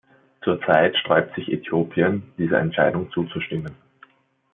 Zurzeit 0.43 0.97
sträubt 0.97 1.35
sich 1.35 1.47
Äthiopien, 1.51 2.33
dieser 2.39 2.57
Entscheidung 2.59 3.11
zuzustimmen. 3.11 3.75